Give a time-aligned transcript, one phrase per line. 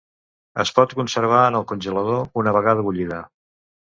[0.61, 3.23] Es pot conservar en el congelador una vegada bullida.